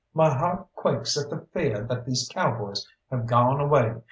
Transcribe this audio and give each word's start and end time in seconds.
"My 0.15 0.33
heart 0.35 0.65
quakes 0.73 1.15
at 1.15 1.29
the 1.29 1.45
feah 1.53 1.87
that 1.87 2.05
these 2.07 2.27
cowboys 2.27 2.87
have 3.11 3.27
gawn 3.27 3.59
away. 3.59 3.97